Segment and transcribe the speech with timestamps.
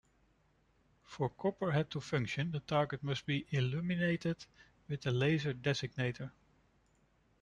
[1.03, 4.47] For Copperhead to function, the target must be illuminated
[4.87, 6.31] with a laser designator.